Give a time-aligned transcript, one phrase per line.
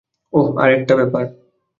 [0.33, 1.25] ওহ, আরেকটা ব্যাপার।